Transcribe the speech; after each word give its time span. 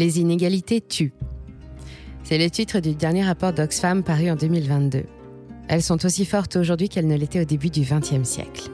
Les 0.00 0.18
inégalités 0.18 0.80
tuent. 0.80 1.12
C'est 2.24 2.38
le 2.38 2.48
titre 2.48 2.80
du 2.80 2.94
dernier 2.94 3.22
rapport 3.22 3.52
d'Oxfam 3.52 4.02
paru 4.02 4.30
en 4.30 4.34
2022. 4.34 5.02
Elles 5.68 5.82
sont 5.82 6.06
aussi 6.06 6.24
fortes 6.24 6.56
aujourd'hui 6.56 6.88
qu'elles 6.88 7.06
ne 7.06 7.18
l'étaient 7.18 7.42
au 7.42 7.44
début 7.44 7.68
du 7.68 7.82
XXe 7.82 8.26
siècle. 8.26 8.70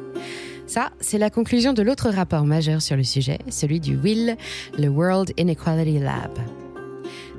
Ça, 0.68 0.92
c'est 1.00 1.18
la 1.18 1.28
conclusion 1.28 1.72
de 1.72 1.82
l'autre 1.82 2.10
rapport 2.10 2.44
majeur 2.44 2.80
sur 2.80 2.96
le 2.96 3.02
sujet, 3.02 3.40
celui 3.48 3.80
du 3.80 3.96
WIL, 3.96 4.36
le 4.78 4.86
World 4.86 5.32
Inequality 5.36 5.98
Lab. 5.98 6.30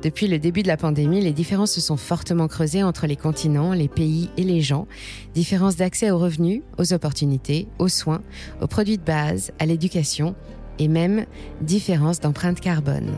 Depuis 0.04 0.28
le 0.28 0.38
début 0.38 0.64
de 0.64 0.68
la 0.68 0.76
pandémie, 0.76 1.22
les 1.22 1.32
différences 1.32 1.72
se 1.72 1.80
sont 1.80 1.96
fortement 1.96 2.50
creusées 2.50 2.84
entre 2.84 3.08
les 3.08 3.16
continents, 3.16 3.72
les 3.72 3.88
pays 3.88 4.30
et 4.36 4.44
les 4.44 4.60
gens. 4.60 4.86
Différences 5.34 5.78
d'accès 5.78 6.12
aux 6.12 6.20
revenus, 6.20 6.62
aux 6.78 6.92
opportunités, 6.92 7.70
aux 7.80 7.88
soins, 7.88 8.22
aux 8.62 8.68
produits 8.68 8.98
de 8.98 9.06
base, 9.06 9.54
à 9.60 9.66
l'éducation 9.66 10.36
et 10.78 10.90
même 10.90 11.26
différences 11.62 12.20
d'empreinte 12.20 12.60
carbone. 12.60 13.16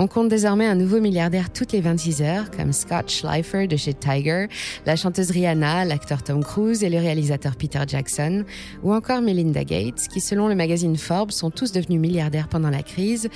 On 0.00 0.06
compte 0.06 0.28
désormais 0.28 0.66
un 0.66 0.76
nouveau 0.76 1.00
milliardaire 1.00 1.52
toutes 1.52 1.72
les 1.72 1.80
26 1.80 2.22
heures, 2.22 2.52
comme 2.52 2.72
Scott 2.72 3.10
Schleifer 3.10 3.66
de 3.66 3.76
chez 3.76 3.94
Tiger, 3.94 4.46
la 4.86 4.94
chanteuse 4.94 5.32
Rihanna, 5.32 5.84
l'acteur 5.84 6.22
Tom 6.22 6.44
Cruise 6.44 6.84
et 6.84 6.88
le 6.88 6.98
réalisateur 6.98 7.56
Peter 7.56 7.80
Jackson, 7.84 8.44
ou 8.84 8.94
encore 8.94 9.22
Melinda 9.22 9.64
Gates, 9.64 10.06
qui 10.06 10.20
selon 10.20 10.46
le 10.46 10.54
magazine 10.54 10.96
Forbes 10.96 11.32
sont 11.32 11.50
tous 11.50 11.72
devenus 11.72 11.98
milliardaires 11.98 12.46
pendant 12.46 12.70
la 12.70 12.84
crise, 12.84 13.28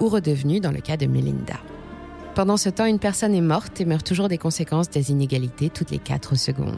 ou 0.00 0.08
redevenus 0.08 0.62
dans 0.62 0.70
le 0.70 0.80
cas 0.80 0.96
de 0.96 1.04
Melinda. 1.04 1.60
Pendant 2.34 2.56
ce 2.56 2.70
temps, 2.70 2.86
une 2.86 3.00
personne 3.00 3.34
est 3.34 3.42
morte 3.42 3.78
et 3.82 3.84
meurt 3.84 4.06
toujours 4.06 4.28
des 4.28 4.38
conséquences 4.38 4.88
des 4.88 5.10
inégalités 5.10 5.68
toutes 5.68 5.90
les 5.90 5.98
4 5.98 6.36
secondes. 6.36 6.72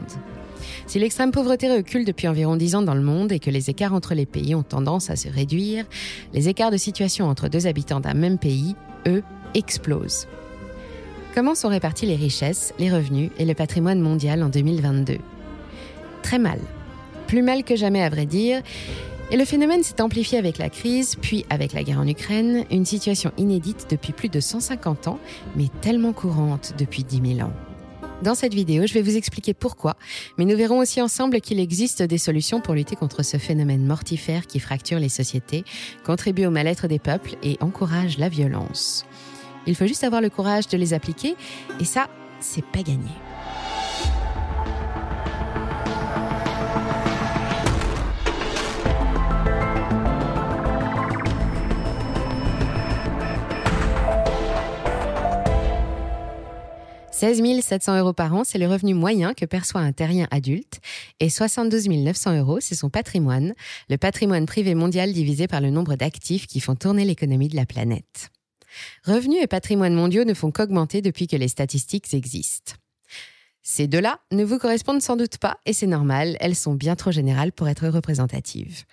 Si 0.87 0.99
l'extrême 0.99 1.31
pauvreté 1.31 1.71
recule 1.71 2.03
depuis 2.03 2.27
environ 2.27 2.57
10 2.57 2.75
ans 2.75 2.81
dans 2.81 2.95
le 2.95 3.01
monde 3.01 3.31
et 3.31 3.39
que 3.39 3.49
les 3.49 3.69
écarts 3.69 3.93
entre 3.93 4.13
les 4.13 4.25
pays 4.25 4.55
ont 4.55 4.63
tendance 4.63 5.09
à 5.09 5.15
se 5.15 5.29
réduire, 5.29 5.85
les 6.33 6.49
écarts 6.49 6.71
de 6.71 6.77
situation 6.77 7.29
entre 7.29 7.47
deux 7.47 7.65
habitants 7.65 8.01
d'un 8.01 8.13
même 8.13 8.37
pays 8.37 8.75
eux, 9.07 9.23
explosent. 9.53 10.27
Comment 11.33 11.55
sont 11.55 11.69
réparties 11.69 12.05
les 12.05 12.15
richesses, 12.15 12.73
les 12.77 12.91
revenus 12.91 13.31
et 13.37 13.45
le 13.45 13.53
patrimoine 13.53 14.01
mondial 14.01 14.43
en 14.43 14.49
2022 14.49 15.17
Très 16.23 16.39
mal. 16.39 16.59
Plus 17.27 17.41
mal 17.41 17.63
que 17.63 17.75
jamais 17.75 18.03
à 18.03 18.09
vrai 18.09 18.25
dire. 18.25 18.61
Et 19.31 19.37
le 19.37 19.45
phénomène 19.45 19.81
s'est 19.81 20.01
amplifié 20.01 20.37
avec 20.37 20.57
la 20.57 20.69
crise, 20.69 21.15
puis 21.15 21.45
avec 21.49 21.71
la 21.71 21.83
guerre 21.83 22.01
en 22.01 22.07
Ukraine, 22.07 22.65
une 22.69 22.85
situation 22.85 23.31
inédite 23.37 23.87
depuis 23.89 24.11
plus 24.11 24.27
de 24.27 24.41
150 24.41 25.07
ans, 25.07 25.19
mais 25.55 25.67
tellement 25.79 26.11
courante 26.11 26.73
depuis 26.77 27.05
10 27.05 27.35
000 27.37 27.47
ans. 27.47 27.53
Dans 28.21 28.35
cette 28.35 28.53
vidéo, 28.53 28.85
je 28.85 28.93
vais 28.93 29.01
vous 29.01 29.17
expliquer 29.17 29.55
pourquoi, 29.55 29.95
mais 30.37 30.45
nous 30.45 30.55
verrons 30.55 30.77
aussi 30.77 31.01
ensemble 31.01 31.41
qu'il 31.41 31.59
existe 31.59 32.03
des 32.03 32.19
solutions 32.19 32.61
pour 32.61 32.75
lutter 32.75 32.95
contre 32.95 33.23
ce 33.23 33.37
phénomène 33.37 33.83
mortifère 33.83 34.45
qui 34.45 34.59
fracture 34.59 34.99
les 34.99 35.09
sociétés, 35.09 35.65
contribue 36.03 36.45
au 36.45 36.51
mal-être 36.51 36.87
des 36.87 36.99
peuples 36.99 37.35
et 37.41 37.57
encourage 37.61 38.19
la 38.19 38.29
violence. 38.29 39.05
Il 39.65 39.75
faut 39.75 39.87
juste 39.87 40.03
avoir 40.03 40.21
le 40.21 40.29
courage 40.29 40.67
de 40.67 40.77
les 40.77 40.93
appliquer, 40.93 41.35
et 41.79 41.85
ça, 41.85 42.09
c'est 42.39 42.65
pas 42.65 42.83
gagné. 42.83 43.09
16 57.21 57.61
700 57.61 57.99
euros 57.99 58.13
par 58.13 58.33
an, 58.33 58.43
c'est 58.43 58.57
le 58.57 58.67
revenu 58.67 58.95
moyen 58.95 59.35
que 59.35 59.45
perçoit 59.45 59.81
un 59.81 59.91
terrien 59.91 60.27
adulte. 60.31 60.79
Et 61.19 61.29
72 61.29 61.87
900 61.87 62.39
euros, 62.39 62.59
c'est 62.59 62.73
son 62.73 62.89
patrimoine, 62.89 63.53
le 63.91 63.97
patrimoine 63.97 64.47
privé 64.47 64.73
mondial 64.73 65.13
divisé 65.13 65.45
par 65.47 65.61
le 65.61 65.69
nombre 65.69 65.93
d'actifs 65.93 66.47
qui 66.47 66.59
font 66.59 66.73
tourner 66.73 67.05
l'économie 67.05 67.47
de 67.47 67.55
la 67.55 67.67
planète. 67.67 68.31
Revenus 69.05 69.37
et 69.39 69.45
patrimoine 69.45 69.93
mondiaux 69.93 70.23
ne 70.23 70.33
font 70.33 70.49
qu'augmenter 70.49 71.03
depuis 71.03 71.27
que 71.27 71.35
les 71.35 71.47
statistiques 71.47 72.11
existent. 72.15 72.73
Ces 73.61 73.85
deux-là 73.85 74.19
ne 74.31 74.43
vous 74.43 74.57
correspondent 74.57 75.03
sans 75.03 75.15
doute 75.15 75.37
pas, 75.37 75.59
et 75.67 75.73
c'est 75.73 75.85
normal, 75.85 76.37
elles 76.39 76.55
sont 76.55 76.73
bien 76.73 76.95
trop 76.95 77.11
générales 77.11 77.51
pour 77.51 77.69
être 77.69 77.87
représentatives. 77.87 78.85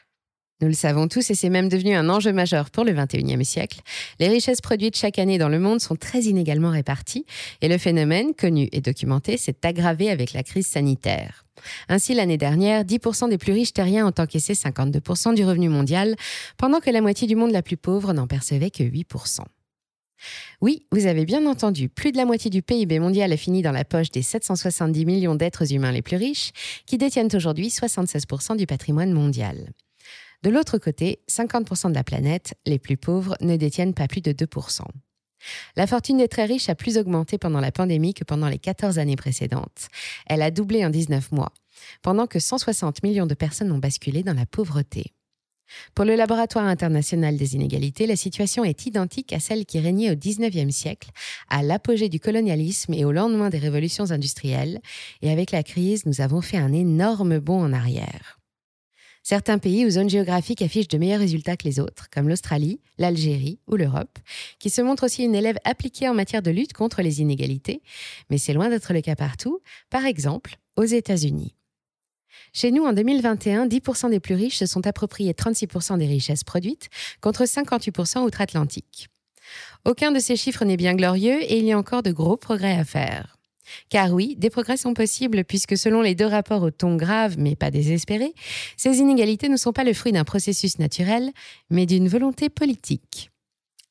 Nous 0.60 0.66
le 0.66 0.74
savons 0.74 1.06
tous 1.06 1.30
et 1.30 1.36
c'est 1.36 1.50
même 1.50 1.68
devenu 1.68 1.94
un 1.94 2.08
enjeu 2.08 2.32
majeur 2.32 2.70
pour 2.70 2.84
le 2.84 2.92
XXIe 2.92 3.44
siècle. 3.44 3.80
Les 4.18 4.26
richesses 4.26 4.60
produites 4.60 4.96
chaque 4.96 5.20
année 5.20 5.38
dans 5.38 5.48
le 5.48 5.60
monde 5.60 5.80
sont 5.80 5.94
très 5.94 6.22
inégalement 6.22 6.70
réparties 6.70 7.26
et 7.60 7.68
le 7.68 7.78
phénomène, 7.78 8.34
connu 8.34 8.68
et 8.72 8.80
documenté, 8.80 9.36
s'est 9.36 9.56
aggravé 9.62 10.10
avec 10.10 10.32
la 10.32 10.42
crise 10.42 10.66
sanitaire. 10.66 11.44
Ainsi, 11.88 12.12
l'année 12.12 12.38
dernière, 12.38 12.82
10% 12.82 13.28
des 13.28 13.38
plus 13.38 13.52
riches 13.52 13.72
terriens 13.72 14.08
ont 14.08 14.14
encaissé 14.18 14.54
52% 14.54 15.34
du 15.34 15.44
revenu 15.44 15.68
mondial, 15.68 16.16
pendant 16.56 16.80
que 16.80 16.90
la 16.90 17.00
moitié 17.00 17.28
du 17.28 17.36
monde 17.36 17.52
la 17.52 17.62
plus 17.62 17.76
pauvre 17.76 18.12
n'en 18.12 18.26
percevait 18.26 18.70
que 18.70 18.82
8%. 18.82 19.40
Oui, 20.60 20.86
vous 20.90 21.06
avez 21.06 21.24
bien 21.24 21.46
entendu, 21.46 21.88
plus 21.88 22.10
de 22.10 22.16
la 22.16 22.24
moitié 22.24 22.50
du 22.50 22.62
PIB 22.62 22.98
mondial 22.98 23.32
a 23.32 23.36
fini 23.36 23.62
dans 23.62 23.70
la 23.70 23.84
poche 23.84 24.10
des 24.10 24.22
770 24.22 25.04
millions 25.04 25.36
d'êtres 25.36 25.72
humains 25.72 25.92
les 25.92 26.02
plus 26.02 26.16
riches, 26.16 26.50
qui 26.86 26.98
détiennent 26.98 27.30
aujourd'hui 27.32 27.68
76% 27.68 28.56
du 28.56 28.66
patrimoine 28.66 29.12
mondial. 29.12 29.72
De 30.42 30.50
l'autre 30.50 30.78
côté, 30.78 31.20
50% 31.28 31.90
de 31.90 31.94
la 31.94 32.04
planète, 32.04 32.54
les 32.64 32.78
plus 32.78 32.96
pauvres, 32.96 33.36
ne 33.40 33.56
détiennent 33.56 33.94
pas 33.94 34.06
plus 34.06 34.20
de 34.20 34.32
2%. 34.32 34.82
La 35.76 35.86
fortune 35.86 36.18
des 36.18 36.28
très 36.28 36.44
riches 36.44 36.68
a 36.68 36.74
plus 36.74 36.98
augmenté 36.98 37.38
pendant 37.38 37.60
la 37.60 37.72
pandémie 37.72 38.14
que 38.14 38.24
pendant 38.24 38.48
les 38.48 38.58
14 38.58 38.98
années 38.98 39.16
précédentes. 39.16 39.88
Elle 40.26 40.42
a 40.42 40.50
doublé 40.50 40.84
en 40.84 40.90
19 40.90 41.32
mois, 41.32 41.52
pendant 42.02 42.26
que 42.26 42.38
160 42.38 43.02
millions 43.02 43.26
de 43.26 43.34
personnes 43.34 43.72
ont 43.72 43.78
basculé 43.78 44.22
dans 44.22 44.34
la 44.34 44.46
pauvreté. 44.46 45.12
Pour 45.94 46.06
le 46.06 46.14
Laboratoire 46.14 46.64
international 46.64 47.36
des 47.36 47.54
inégalités, 47.54 48.06
la 48.06 48.16
situation 48.16 48.64
est 48.64 48.86
identique 48.86 49.32
à 49.32 49.40
celle 49.40 49.66
qui 49.66 49.80
régnait 49.80 50.10
au 50.10 50.16
XIXe 50.16 50.74
siècle, 50.74 51.10
à 51.48 51.62
l'apogée 51.62 52.08
du 52.08 52.20
colonialisme 52.20 52.94
et 52.94 53.04
au 53.04 53.12
lendemain 53.12 53.50
des 53.50 53.58
révolutions 53.58 54.10
industrielles, 54.10 54.80
et 55.20 55.30
avec 55.30 55.50
la 55.50 55.62
crise, 55.62 56.06
nous 56.06 56.22
avons 56.22 56.40
fait 56.40 56.56
un 56.56 56.72
énorme 56.72 57.38
bond 57.38 57.62
en 57.62 57.72
arrière. 57.74 58.37
Certains 59.28 59.58
pays 59.58 59.84
ou 59.84 59.90
zones 59.90 60.08
géographiques 60.08 60.62
affichent 60.62 60.88
de 60.88 60.96
meilleurs 60.96 61.20
résultats 61.20 61.58
que 61.58 61.68
les 61.68 61.80
autres, 61.80 62.08
comme 62.10 62.30
l'Australie, 62.30 62.80
l'Algérie 62.96 63.58
ou 63.66 63.76
l'Europe, 63.76 64.18
qui 64.58 64.70
se 64.70 64.80
montrent 64.80 65.04
aussi 65.04 65.22
une 65.22 65.34
élève 65.34 65.58
appliquée 65.66 66.08
en 66.08 66.14
matière 66.14 66.40
de 66.40 66.50
lutte 66.50 66.72
contre 66.72 67.02
les 67.02 67.20
inégalités, 67.20 67.82
mais 68.30 68.38
c'est 68.38 68.54
loin 68.54 68.70
d'être 68.70 68.94
le 68.94 69.02
cas 69.02 69.16
partout, 69.16 69.60
par 69.90 70.06
exemple 70.06 70.56
aux 70.76 70.84
États-Unis. 70.84 71.54
Chez 72.54 72.70
nous, 72.70 72.86
en 72.86 72.94
2021, 72.94 73.66
10% 73.66 74.08
des 74.08 74.18
plus 74.18 74.34
riches 74.34 74.56
se 74.56 74.64
sont 74.64 74.86
appropriés 74.86 75.34
36% 75.34 75.98
des 75.98 76.06
richesses 76.06 76.42
produites, 76.42 76.88
contre 77.20 77.44
58% 77.44 78.20
outre-Atlantique. 78.20 79.08
Aucun 79.84 80.10
de 80.10 80.20
ces 80.20 80.36
chiffres 80.36 80.64
n'est 80.64 80.78
bien 80.78 80.94
glorieux 80.94 81.42
et 81.42 81.58
il 81.58 81.66
y 81.66 81.72
a 81.72 81.78
encore 81.78 82.02
de 82.02 82.12
gros 82.12 82.38
progrès 82.38 82.78
à 82.78 82.84
faire. 82.86 83.37
Car 83.88 84.12
oui, 84.12 84.36
des 84.38 84.50
progrès 84.50 84.76
sont 84.76 84.94
possibles 84.94 85.44
puisque 85.44 85.76
selon 85.76 86.02
les 86.02 86.14
deux 86.14 86.26
rapports 86.26 86.62
au 86.62 86.70
ton 86.70 86.96
grave 86.96 87.36
mais 87.38 87.56
pas 87.56 87.70
désespéré, 87.70 88.34
ces 88.76 88.98
inégalités 88.98 89.48
ne 89.48 89.56
sont 89.56 89.72
pas 89.72 89.84
le 89.84 89.92
fruit 89.92 90.12
d'un 90.12 90.24
processus 90.24 90.78
naturel, 90.78 91.30
mais 91.70 91.86
d'une 91.86 92.08
volonté 92.08 92.48
politique. 92.48 93.30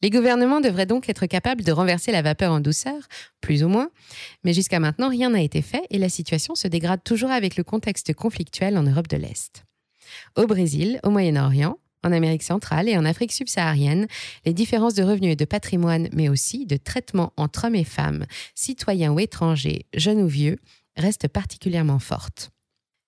Les 0.04 0.12
gouvernements 0.12 0.62
devraient 0.62 0.86
donc 0.86 1.10
être 1.10 1.26
capables 1.26 1.64
de 1.64 1.72
renverser 1.72 2.12
la 2.12 2.22
vapeur 2.22 2.52
en 2.52 2.60
douceur, 2.60 3.08
plus 3.42 3.64
ou 3.64 3.68
moins, 3.68 3.90
mais 4.44 4.54
jusqu'à 4.54 4.80
maintenant 4.80 5.10
rien 5.10 5.32
n'a 5.32 5.42
été 5.42 5.64
fait 5.64 5.84
et 5.90 5.98
la 5.98 6.10
situation 6.10 6.54
se 6.54 6.68
dégrade 6.68 7.04
toujours 7.04 7.32
avec 7.32 7.58
le 7.58 7.64
contexte 7.64 8.14
conflictuel 8.14 8.78
en 8.78 8.84
Europe 8.84 9.08
de 9.08 9.18
l'Est. 9.18 9.64
Au 10.36 10.46
Brésil, 10.46 11.00
au 11.04 11.10
Moyen-Orient, 11.10 11.78
en 12.08 12.12
Amérique 12.12 12.44
centrale 12.44 12.90
et 12.90 12.98
en 12.98 13.06
Afrique 13.06 13.32
subsaharienne, 13.32 14.08
les 14.46 14.54
différences 14.54 14.94
de 14.94 15.04
revenus 15.04 15.34
et 15.34 15.36
de 15.36 15.46
patrimoine, 15.46 16.10
mais 16.14 16.30
aussi 16.30 16.66
de 16.66 16.78
traitement 16.78 17.34
entre 17.38 17.66
hommes 17.66 17.76
et 17.76 17.84
femmes, 17.84 18.26
citoyens 18.56 19.12
ou 19.12 19.20
étrangers, 19.20 19.86
jeunes 19.96 20.22
ou 20.22 20.28
vieux, 20.28 20.58
restent 20.96 21.28
particulièrement 21.28 22.00
fortes. 22.00 22.50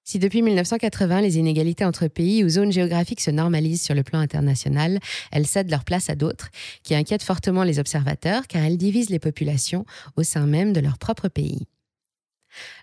Si 0.04 0.18
depuis 0.18 0.42
1980, 0.42 1.22
les 1.22 1.38
inégalités 1.38 1.86
entre 1.86 2.08
pays 2.08 2.44
ou 2.44 2.50
zones 2.50 2.72
géographiques 2.72 3.22
se 3.22 3.30
normalisent 3.30 3.84
sur 3.84 3.94
le 3.94 4.02
plan 4.02 4.20
international, 4.20 5.00
elles 5.32 5.46
cèdent 5.46 5.70
leur 5.70 5.84
place 5.84 6.10
à 6.10 6.16
d'autres, 6.16 6.50
qui 6.82 6.96
inquiètent 6.96 7.22
fortement 7.22 7.64
les 7.64 7.78
observateurs 7.78 8.48
car 8.48 8.64
elles 8.64 8.78
divisent 8.78 9.12
les 9.12 9.20
populations 9.20 9.86
au 10.16 10.24
sein 10.24 10.48
même 10.48 10.74
de 10.74 10.80
leur 10.80 10.98
propre 10.98 11.28
pays. 11.28 11.68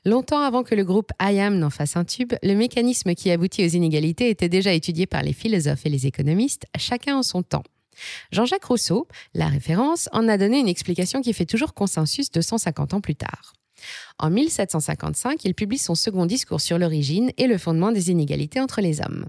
Longtemps 0.04 0.40
avant 0.40 0.62
que 0.62 0.74
le 0.74 0.84
groupe 0.84 1.12
IAM 1.20 1.58
n'en 1.58 1.70
fasse 1.70 1.96
un 1.96 2.04
tube, 2.04 2.32
le 2.42 2.54
mécanisme 2.54 3.14
qui 3.14 3.30
aboutit 3.30 3.64
aux 3.64 3.68
inégalités 3.68 4.30
était 4.30 4.48
déjà 4.48 4.72
étudié 4.72 5.06
par 5.06 5.22
les 5.22 5.32
philosophes 5.32 5.86
et 5.86 5.90
les 5.90 6.06
économistes, 6.06 6.64
chacun 6.76 7.16
en 7.16 7.22
son 7.22 7.42
temps. 7.42 7.64
Jean-Jacques 8.30 8.64
Rousseau, 8.64 9.08
la 9.34 9.48
référence, 9.48 10.08
en 10.12 10.28
a 10.28 10.38
donné 10.38 10.58
une 10.58 10.68
explication 10.68 11.22
qui 11.22 11.32
fait 11.32 11.46
toujours 11.46 11.74
consensus 11.74 12.30
250 12.30 12.94
ans 12.94 13.00
plus 13.00 13.16
tard. 13.16 13.54
En 14.18 14.30
1755, 14.30 15.44
il 15.44 15.54
publie 15.54 15.78
son 15.78 15.94
second 15.94 16.26
discours 16.26 16.60
sur 16.60 16.78
l'origine 16.78 17.30
et 17.36 17.46
le 17.46 17.58
fondement 17.58 17.92
des 17.92 18.10
inégalités 18.10 18.60
entre 18.60 18.80
les 18.80 19.00
hommes. 19.00 19.26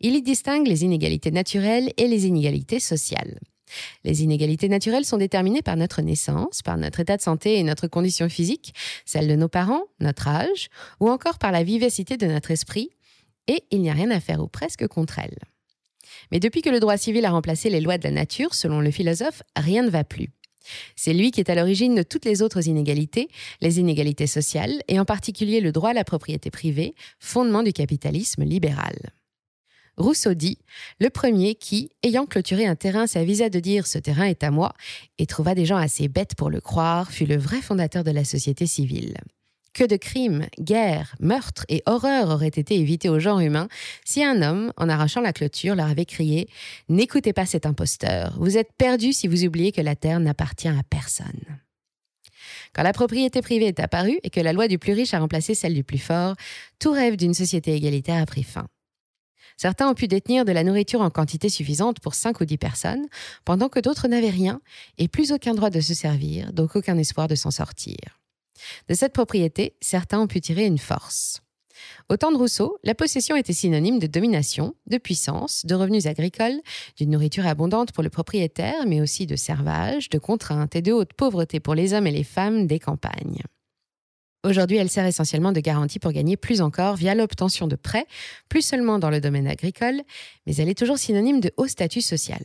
Il 0.00 0.14
y 0.14 0.22
distingue 0.22 0.66
les 0.66 0.84
inégalités 0.84 1.30
naturelles 1.30 1.92
et 1.96 2.08
les 2.08 2.26
inégalités 2.26 2.80
sociales. 2.80 3.38
Les 4.04 4.22
inégalités 4.22 4.68
naturelles 4.68 5.04
sont 5.04 5.18
déterminées 5.18 5.62
par 5.62 5.76
notre 5.76 6.02
naissance, 6.02 6.62
par 6.62 6.76
notre 6.76 7.00
état 7.00 7.16
de 7.16 7.22
santé 7.22 7.58
et 7.58 7.62
notre 7.62 7.88
condition 7.88 8.28
physique, 8.28 8.74
celle 9.04 9.28
de 9.28 9.36
nos 9.36 9.48
parents, 9.48 9.84
notre 10.00 10.28
âge, 10.28 10.68
ou 11.00 11.10
encore 11.10 11.38
par 11.38 11.52
la 11.52 11.62
vivacité 11.62 12.16
de 12.16 12.26
notre 12.26 12.50
esprit, 12.50 12.90
et 13.48 13.64
il 13.70 13.80
n'y 13.80 13.90
a 13.90 13.94
rien 13.94 14.10
à 14.10 14.20
faire 14.20 14.40
ou 14.40 14.48
presque 14.48 14.86
contre 14.86 15.18
elles. 15.18 15.38
Mais 16.30 16.40
depuis 16.40 16.62
que 16.62 16.70
le 16.70 16.80
droit 16.80 16.96
civil 16.96 17.24
a 17.24 17.30
remplacé 17.30 17.70
les 17.70 17.80
lois 17.80 17.98
de 17.98 18.04
la 18.04 18.10
nature, 18.10 18.54
selon 18.54 18.80
le 18.80 18.90
philosophe, 18.90 19.42
rien 19.56 19.82
ne 19.82 19.90
va 19.90 20.04
plus. 20.04 20.30
C'est 20.96 21.12
lui 21.12 21.30
qui 21.30 21.40
est 21.40 21.50
à 21.50 21.54
l'origine 21.54 21.94
de 21.94 22.02
toutes 22.02 22.24
les 22.24 22.42
autres 22.42 22.68
inégalités, 22.68 23.28
les 23.60 23.80
inégalités 23.80 24.26
sociales, 24.26 24.82
et 24.88 25.00
en 25.00 25.04
particulier 25.04 25.60
le 25.60 25.72
droit 25.72 25.90
à 25.90 25.94
la 25.94 26.04
propriété 26.04 26.50
privée, 26.50 26.94
fondement 27.18 27.62
du 27.62 27.72
capitalisme 27.72 28.44
libéral. 28.44 28.94
Rousseau 30.02 30.34
dit 30.34 30.58
Le 31.00 31.08
premier 31.08 31.54
qui, 31.54 31.90
ayant 32.02 32.26
clôturé 32.26 32.66
un 32.66 32.74
terrain, 32.74 33.06
s'avisa 33.06 33.48
de 33.48 33.60
dire 33.60 33.86
Ce 33.86 33.98
terrain 33.98 34.24
est 34.24 34.42
à 34.42 34.50
moi, 34.50 34.74
et 35.18 35.26
trouva 35.26 35.54
des 35.54 35.64
gens 35.64 35.76
assez 35.76 36.08
bêtes 36.08 36.34
pour 36.34 36.50
le 36.50 36.60
croire, 36.60 37.10
fut 37.10 37.26
le 37.26 37.36
vrai 37.36 37.62
fondateur 37.62 38.04
de 38.04 38.10
la 38.10 38.24
société 38.24 38.66
civile. 38.66 39.16
Que 39.72 39.84
de 39.84 39.96
crimes, 39.96 40.46
guerres, 40.60 41.14
meurtres 41.18 41.64
et 41.70 41.82
horreurs 41.86 42.28
auraient 42.28 42.48
été 42.48 42.74
évités 42.74 43.08
au 43.08 43.18
genre 43.18 43.40
humain 43.40 43.68
si 44.04 44.22
un 44.22 44.42
homme, 44.42 44.70
en 44.76 44.90
arrachant 44.90 45.22
la 45.22 45.32
clôture, 45.32 45.74
leur 45.74 45.86
avait 45.86 46.04
crié 46.04 46.48
N'écoutez 46.90 47.32
pas 47.32 47.46
cet 47.46 47.64
imposteur, 47.64 48.36
vous 48.38 48.58
êtes 48.58 48.72
perdus 48.76 49.14
si 49.14 49.28
vous 49.28 49.44
oubliez 49.44 49.72
que 49.72 49.80
la 49.80 49.96
terre 49.96 50.20
n'appartient 50.20 50.68
à 50.68 50.82
personne. 50.90 51.60
Quand 52.74 52.82
la 52.82 52.92
propriété 52.92 53.40
privée 53.40 53.68
est 53.68 53.80
apparue 53.80 54.18
et 54.22 54.30
que 54.30 54.40
la 54.40 54.52
loi 54.52 54.68
du 54.68 54.78
plus 54.78 54.92
riche 54.92 55.14
a 55.14 55.20
remplacé 55.20 55.54
celle 55.54 55.74
du 55.74 55.84
plus 55.84 55.98
fort, 55.98 56.34
tout 56.78 56.92
rêve 56.92 57.16
d'une 57.16 57.34
société 57.34 57.72
égalitaire 57.72 58.20
a 58.20 58.26
pris 58.26 58.42
fin. 58.42 58.66
Certains 59.56 59.88
ont 59.88 59.94
pu 59.94 60.08
détenir 60.08 60.44
de 60.44 60.52
la 60.52 60.64
nourriture 60.64 61.00
en 61.00 61.10
quantité 61.10 61.48
suffisante 61.48 62.00
pour 62.00 62.14
5 62.14 62.40
ou 62.40 62.44
10 62.44 62.58
personnes, 62.58 63.06
pendant 63.44 63.68
que 63.68 63.80
d'autres 63.80 64.08
n'avaient 64.08 64.30
rien 64.30 64.60
et 64.98 65.08
plus 65.08 65.32
aucun 65.32 65.54
droit 65.54 65.70
de 65.70 65.80
se 65.80 65.94
servir, 65.94 66.52
donc 66.52 66.76
aucun 66.76 66.98
espoir 66.98 67.28
de 67.28 67.34
s'en 67.34 67.50
sortir. 67.50 67.96
De 68.88 68.94
cette 68.94 69.12
propriété, 69.12 69.76
certains 69.80 70.20
ont 70.20 70.26
pu 70.26 70.40
tirer 70.40 70.66
une 70.66 70.78
force. 70.78 71.42
Au 72.08 72.16
temps 72.16 72.32
de 72.32 72.36
Rousseau, 72.36 72.78
la 72.84 72.94
possession 72.94 73.36
était 73.36 73.52
synonyme 73.52 73.98
de 73.98 74.06
domination, 74.06 74.74
de 74.86 74.98
puissance, 74.98 75.64
de 75.66 75.74
revenus 75.74 76.06
agricoles, 76.06 76.60
d'une 76.96 77.10
nourriture 77.10 77.46
abondante 77.46 77.92
pour 77.92 78.02
le 78.02 78.10
propriétaire, 78.10 78.86
mais 78.86 79.00
aussi 79.00 79.26
de 79.26 79.36
servage, 79.36 80.08
de 80.10 80.18
contraintes 80.18 80.76
et 80.76 80.82
de 80.82 80.92
haute 80.92 81.12
pauvreté 81.14 81.60
pour 81.60 81.74
les 81.74 81.94
hommes 81.94 82.06
et 82.06 82.12
les 82.12 82.24
femmes 82.24 82.66
des 82.66 82.78
campagnes. 82.78 83.42
Aujourd'hui, 84.44 84.76
elle 84.76 84.90
sert 84.90 85.06
essentiellement 85.06 85.52
de 85.52 85.60
garantie 85.60 86.00
pour 86.00 86.10
gagner 86.10 86.36
plus 86.36 86.60
encore 86.60 86.96
via 86.96 87.14
l'obtention 87.14 87.68
de 87.68 87.76
prêts, 87.76 88.06
plus 88.48 88.62
seulement 88.62 88.98
dans 88.98 89.10
le 89.10 89.20
domaine 89.20 89.46
agricole, 89.46 90.02
mais 90.46 90.56
elle 90.56 90.68
est 90.68 90.78
toujours 90.78 90.98
synonyme 90.98 91.40
de 91.40 91.52
haut 91.56 91.68
statut 91.68 92.00
social. 92.00 92.42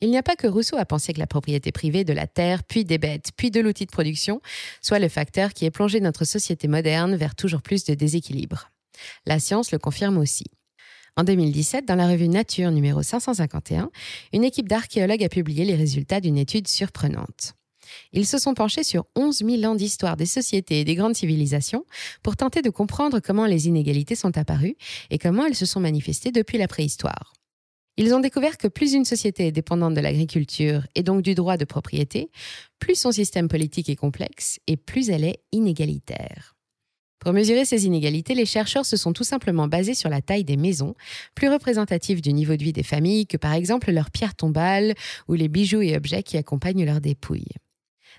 Il 0.00 0.10
n'y 0.10 0.18
a 0.18 0.22
pas 0.22 0.36
que 0.36 0.46
Rousseau 0.46 0.76
a 0.76 0.84
pensé 0.84 1.12
que 1.12 1.18
la 1.18 1.26
propriété 1.26 1.72
privée 1.72 2.04
de 2.04 2.12
la 2.12 2.26
terre, 2.26 2.62
puis 2.62 2.84
des 2.84 2.98
bêtes, 2.98 3.30
puis 3.36 3.50
de 3.50 3.60
l'outil 3.60 3.86
de 3.86 3.90
production, 3.90 4.40
soit 4.82 4.98
le 4.98 5.08
facteur 5.08 5.54
qui 5.54 5.64
ait 5.64 5.70
plongé 5.70 6.00
notre 6.00 6.24
société 6.24 6.68
moderne 6.68 7.16
vers 7.16 7.34
toujours 7.34 7.62
plus 7.62 7.84
de 7.84 7.94
déséquilibre. 7.94 8.70
La 9.24 9.40
science 9.40 9.72
le 9.72 9.78
confirme 9.78 10.18
aussi. 10.18 10.44
En 11.16 11.24
2017, 11.24 11.86
dans 11.86 11.94
la 11.94 12.08
revue 12.08 12.28
Nature 12.28 12.70
numéro 12.70 13.02
551, 13.02 13.90
une 14.34 14.44
équipe 14.44 14.68
d'archéologues 14.68 15.24
a 15.24 15.30
publié 15.30 15.64
les 15.64 15.74
résultats 15.74 16.20
d'une 16.20 16.36
étude 16.36 16.68
surprenante. 16.68 17.54
Ils 18.12 18.26
se 18.26 18.38
sont 18.38 18.54
penchés 18.54 18.84
sur 18.84 19.06
11 19.16 19.38
000 19.38 19.64
ans 19.64 19.74
d'histoire 19.74 20.16
des 20.16 20.26
sociétés 20.26 20.80
et 20.80 20.84
des 20.84 20.94
grandes 20.94 21.16
civilisations 21.16 21.84
pour 22.22 22.36
tenter 22.36 22.62
de 22.62 22.70
comprendre 22.70 23.20
comment 23.20 23.46
les 23.46 23.68
inégalités 23.68 24.14
sont 24.14 24.36
apparues 24.38 24.76
et 25.10 25.18
comment 25.18 25.46
elles 25.46 25.54
se 25.54 25.66
sont 25.66 25.80
manifestées 25.80 26.32
depuis 26.32 26.58
la 26.58 26.68
préhistoire. 26.68 27.32
Ils 27.98 28.12
ont 28.12 28.20
découvert 28.20 28.58
que 28.58 28.68
plus 28.68 28.92
une 28.92 29.06
société 29.06 29.46
est 29.46 29.52
dépendante 29.52 29.94
de 29.94 30.00
l'agriculture 30.00 30.86
et 30.94 31.02
donc 31.02 31.22
du 31.22 31.34
droit 31.34 31.56
de 31.56 31.64
propriété, 31.64 32.30
plus 32.78 32.94
son 32.94 33.10
système 33.10 33.48
politique 33.48 33.88
est 33.88 33.96
complexe 33.96 34.60
et 34.66 34.76
plus 34.76 35.08
elle 35.08 35.24
est 35.24 35.40
inégalitaire. 35.52 36.56
Pour 37.18 37.32
mesurer 37.32 37.64
ces 37.64 37.86
inégalités, 37.86 38.34
les 38.34 38.44
chercheurs 38.44 38.84
se 38.84 38.98
sont 38.98 39.14
tout 39.14 39.24
simplement 39.24 39.66
basés 39.66 39.94
sur 39.94 40.10
la 40.10 40.20
taille 40.20 40.44
des 40.44 40.58
maisons, 40.58 40.94
plus 41.34 41.48
représentatives 41.48 42.20
du 42.20 42.32
niveau 42.34 42.54
de 42.54 42.62
vie 42.62 42.74
des 42.74 42.82
familles 42.82 43.26
que 43.26 43.38
par 43.38 43.54
exemple 43.54 43.90
leurs 43.90 44.10
pierres 44.10 44.36
tombales 44.36 44.94
ou 45.26 45.32
les 45.32 45.48
bijoux 45.48 45.80
et 45.80 45.96
objets 45.96 46.22
qui 46.22 46.36
accompagnent 46.36 46.84
leur 46.84 47.00
dépouille. 47.00 47.48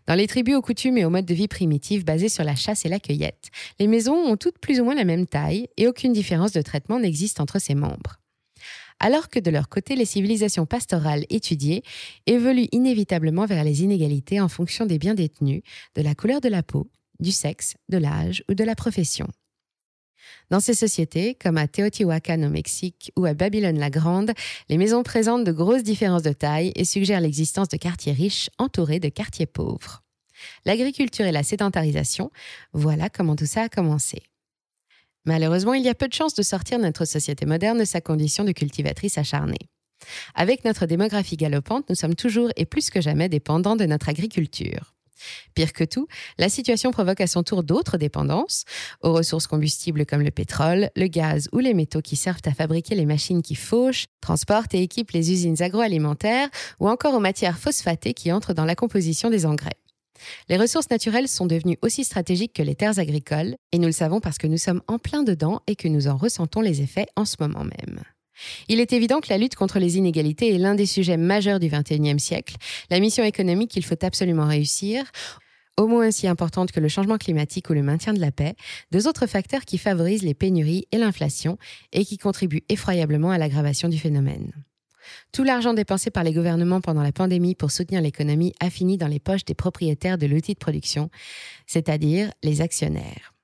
Dans 0.08 0.16
les 0.16 0.28
tribus 0.28 0.56
aux 0.56 0.62
coutumes 0.62 0.98
et 0.98 1.06
aux 1.06 1.10
modes 1.10 1.26
de 1.26 1.34
vie 1.34 1.48
primitifs 1.48 2.06
basés 2.06 2.30
sur 2.30 2.44
la 2.44 2.56
chasse 2.56 2.86
et 2.86 2.90
la 2.90 3.00
cueillette, 3.00 3.50
les 3.80 3.88
maisons 3.88 4.16
ont 4.16 4.38
toutes 4.38 4.58
plus 4.58 4.80
ou 4.80 4.86
moins 4.86 4.96
la 4.96 5.04
même 5.04 5.28
taille 5.28 5.68
et 5.76 5.88
aucune 5.88 6.14
différence 6.14 6.54
de 6.54 6.62
traitement 6.62 7.00
n'existe 7.00 7.40
entre 7.40 7.60
ses 7.60 7.76
membres 7.76 8.20
alors 9.00 9.30
que 9.30 9.40
de 9.40 9.52
leur 9.52 9.70
côté, 9.70 9.96
les 9.96 10.06
civilisations 10.06 10.66
pastorales 10.66 11.26
étudiées 11.30 11.84
évoluent 12.26 12.70
inévitablement 12.72 13.46
vers 13.46 13.64
les 13.64 13.84
inégalités 13.84 14.42
en 14.42 14.48
fonction 14.48 14.86
des 14.86 14.98
biens 14.98 15.14
détenus, 15.14 15.62
de 15.96 16.02
la 16.02 16.16
couleur 16.16 16.42
de 16.42 16.50
la 16.50 16.64
peau, 16.64 16.90
du 17.20 17.32
sexe, 17.32 17.76
de 17.90 17.98
l'âge 17.98 18.44
ou 18.50 18.54
de 18.54 18.64
la 18.64 18.76
profession. 18.76 19.28
Dans 20.50 20.60
ces 20.60 20.74
sociétés, 20.74 21.36
comme 21.36 21.58
à 21.58 21.68
Teotihuacan 21.68 22.44
au 22.44 22.50
Mexique 22.50 23.12
ou 23.18 23.26
à 23.26 23.34
Babylone 23.34 23.80
la 23.80 23.90
Grande, 23.90 24.32
les 24.70 24.78
maisons 24.78 25.04
présentent 25.04 25.44
de 25.44 25.52
grosses 25.52 25.84
différences 25.84 26.24
de 26.24 26.32
taille 26.32 26.72
et 26.76 26.86
suggèrent 26.86 27.22
l'existence 27.22 27.68
de 27.68 27.78
quartiers 27.78 28.14
riches 28.14 28.50
entourés 28.58 29.00
de 29.00 29.10
quartiers 29.10 29.46
pauvres. 29.46 30.04
L'agriculture 30.66 31.26
et 31.26 31.32
la 31.32 31.44
sédentarisation, 31.44 32.32
voilà 32.74 33.10
comment 33.10 33.36
tout 33.36 33.46
ça 33.46 33.64
a 33.64 33.70
commencé. 33.70 34.22
Malheureusement, 35.26 35.74
il 35.74 35.84
y 35.84 35.90
a 35.90 35.96
peu 35.96 36.08
de 36.08 36.14
chances 36.14 36.36
de 36.36 36.44
sortir 36.44 36.80
notre 36.80 37.06
société 37.06 37.46
moderne 37.46 37.80
de 37.80 37.86
sa 37.86 38.00
condition 38.00 38.44
de 38.46 38.54
cultivatrice 38.54 39.18
acharnée. 39.18 39.70
Avec 40.36 40.64
notre 40.64 40.86
démographie 40.86 41.38
galopante, 41.38 41.90
nous 41.90 41.96
sommes 41.96 42.16
toujours 42.16 42.50
et 42.56 42.66
plus 42.66 42.90
que 42.90 43.02
jamais 43.02 43.28
dépendants 43.28 43.76
de 43.76 43.86
notre 43.86 44.10
agriculture. 44.10 44.97
Pire 45.56 45.74
que 45.74 45.84
tout, 45.84 46.08
la 46.38 46.50
situation 46.50 46.92
provoque 46.92 47.22
à 47.22 47.28
son 47.28 47.44
tour 47.44 47.64
d'autres 47.64 47.98
dépendances, 47.98 48.64
aux 49.02 49.14
ressources 49.14 49.48
combustibles 49.48 50.06
comme 50.06 50.22
le 50.22 50.32
pétrole, 50.32 50.90
le 50.96 51.08
gaz 51.08 51.50
ou 51.52 51.60
les 51.60 51.74
métaux 51.74 52.02
qui 52.02 52.16
servent 52.16 52.42
à 52.46 52.54
fabriquer 52.54 52.96
les 52.96 53.06
machines 53.06 53.42
qui 53.42 53.56
fauchent, 53.56 54.06
transportent 54.22 54.74
et 54.74 54.82
équipent 54.82 55.12
les 55.12 55.32
usines 55.32 55.62
agroalimentaires, 55.62 56.50
ou 56.80 56.90
encore 56.90 57.14
aux 57.14 57.20
matières 57.20 57.58
phosphatées 57.58 58.14
qui 58.14 58.32
entrent 58.32 58.54
dans 58.54 58.66
la 58.66 58.76
composition 58.76 59.30
des 59.30 59.46
engrais. 59.46 59.78
Les 60.50 60.58
ressources 60.58 60.90
naturelles 60.90 61.28
sont 61.28 61.46
devenues 61.46 61.78
aussi 61.82 62.04
stratégiques 62.04 62.54
que 62.54 62.64
les 62.64 62.76
terres 62.76 63.00
agricoles, 63.00 63.56
et 63.72 63.78
nous 63.78 63.86
le 63.86 63.92
savons 63.92 64.20
parce 64.20 64.38
que 64.38 64.48
nous 64.48 64.58
sommes 64.58 64.82
en 64.88 64.98
plein 64.98 65.24
dedans 65.24 65.62
et 65.68 65.76
que 65.76 65.88
nous 65.88 66.08
en 66.08 66.18
ressentons 66.18 66.62
les 66.62 66.82
effets 66.82 67.08
en 67.16 67.26
ce 67.26 67.36
moment 67.40 67.64
même. 67.64 68.04
Il 68.68 68.80
est 68.80 68.94
évident 68.94 69.20
que 69.20 69.30
la 69.30 69.38
lutte 69.38 69.56
contre 69.56 69.80
les 69.80 69.98
inégalités 69.98 70.54
est 70.54 70.58
l'un 70.58 70.76
des 70.76 70.86
sujets 70.86 71.18
majeurs 71.18 71.60
du 71.60 71.70
XXIe 71.70 72.20
siècle, 72.20 72.56
la 72.90 73.00
mission 73.00 73.24
économique 73.24 73.72
qu'il 73.72 73.86
faut 73.86 74.04
absolument 74.04 74.46
réussir, 74.46 75.04
au 75.78 75.88
moins 75.88 76.08
aussi 76.08 76.28
importante 76.28 76.72
que 76.72 76.80
le 76.80 76.88
changement 76.88 77.18
climatique 77.18 77.70
ou 77.70 77.74
le 77.74 77.84
maintien 77.84 78.14
de 78.14 78.20
la 78.20 78.32
paix, 78.32 78.56
deux 78.92 79.08
autres 79.08 79.28
facteurs 79.28 79.64
qui 79.64 79.78
favorisent 79.78 80.24
les 80.24 80.34
pénuries 80.34 80.88
et 80.92 80.98
l'inflation 80.98 81.58
et 81.94 82.04
qui 82.04 82.18
contribuent 82.18 82.64
effroyablement 82.70 83.32
à 83.32 83.38
l'aggravation 83.38 83.88
du 83.88 84.00
phénomène. 84.00 84.52
Tout 85.32 85.44
l'argent 85.44 85.74
dépensé 85.74 86.10
par 86.10 86.24
les 86.24 86.34
gouvernements 86.34 86.82
pendant 86.82 87.04
la 87.04 87.12
pandémie 87.12 87.56
pour 87.56 87.72
soutenir 87.72 88.02
l'économie 88.02 88.54
a 88.60 88.70
fini 88.70 88.98
dans 88.98 89.08
les 89.08 89.20
poches 89.20 89.46
des 89.46 89.54
propriétaires 89.54 90.18
de 90.18 90.26
l'outil 90.26 90.54
de 90.54 90.60
production, 90.60 91.10
c'est-à-dire 91.66 92.32
les 92.44 92.62
actionnaires. 92.62 93.37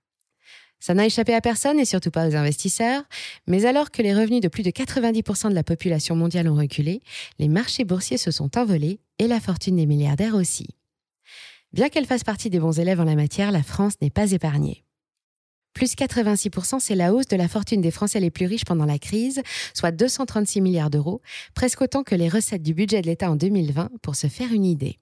Ça 0.84 0.94
n'a 0.94 1.06
échappé 1.06 1.34
à 1.34 1.40
personne 1.40 1.80
et 1.80 1.86
surtout 1.86 2.12
pas 2.12 2.28
aux 2.28 2.36
investisseurs, 2.36 3.04
mais 3.48 3.64
alors 3.64 3.90
que 3.90 4.02
les 4.02 4.14
revenus 4.14 4.42
de 4.42 4.50
plus 4.50 4.64
de 4.64 4.70
90% 4.70 5.48
de 5.48 5.56
la 5.56 5.64
population 5.64 6.14
mondiale 6.14 6.50
ont 6.50 6.58
reculé, 6.58 7.02
les 7.40 7.48
marchés 7.48 7.86
boursiers 7.86 8.18
se 8.18 8.32
sont 8.32 8.58
envolés 8.58 9.00
et 9.18 9.30
la 9.30 9.40
fortune 9.40 9.78
des 9.78 9.86
milliardaires 9.86 10.36
aussi. 10.36 10.68
Bien 11.72 11.88
qu'elle 11.88 12.06
fasse 12.06 12.26
partie 12.26 12.50
des 12.50 12.60
bons 12.60 12.82
élèves 12.82 13.00
en 13.00 13.06
la 13.06 13.16
matière, 13.16 13.54
la 13.54 13.64
France 13.64 13.94
n'est 14.02 14.10
pas 14.10 14.34
épargnée. 14.34 14.84
Plus 15.74 15.96
86%, 15.96 16.82
c'est 16.82 16.96
la 16.96 17.14
hausse 17.14 17.28
de 17.28 17.38
la 17.38 17.48
fortune 17.48 17.80
des 17.80 17.90
Français 17.90 18.20
les 18.20 18.30
plus 18.30 18.48
riches 18.48 18.66
pendant 18.66 18.86
la 18.86 19.00
crise, 19.00 19.42
soit 19.74 19.92
236 19.92 20.60
milliards 20.60 20.90
d'euros, 20.90 21.22
presque 21.56 21.80
autant 21.80 22.04
que 22.04 22.14
les 22.14 22.28
recettes 22.28 22.62
du 22.62 22.74
budget 22.74 23.02
de 23.02 23.08
l'État 23.08 23.32
en 23.32 23.38
2020, 23.38 23.90
pour 24.02 24.18
se 24.18 24.28
faire 24.28 24.52
une 24.52 24.66
idée. 24.66 25.00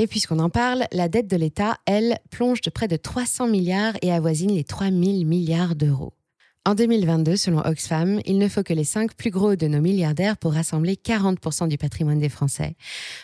Et 0.00 0.06
puisqu'on 0.06 0.38
en 0.38 0.48
parle, 0.48 0.86
la 0.92 1.10
dette 1.10 1.26
de 1.28 1.36
l'État, 1.36 1.76
elle, 1.84 2.20
plonge 2.30 2.62
de 2.62 2.70
près 2.70 2.88
de 2.88 2.96
300 2.96 3.48
milliards 3.48 3.92
et 4.00 4.10
avoisine 4.10 4.54
les 4.54 4.64
3000 4.64 5.26
milliards 5.26 5.74
d'euros. 5.74 6.14
En 6.64 6.74
2022, 6.74 7.36
selon 7.36 7.58
Oxfam, 7.58 8.18
il 8.24 8.38
ne 8.38 8.48
faut 8.48 8.62
que 8.62 8.72
les 8.72 8.84
5 8.84 9.12
plus 9.14 9.28
gros 9.28 9.56
de 9.56 9.66
nos 9.66 9.82
milliardaires 9.82 10.38
pour 10.38 10.54
rassembler 10.54 10.94
40% 10.94 11.68
du 11.68 11.76
patrimoine 11.76 12.18
des 12.18 12.30
Français, 12.30 12.76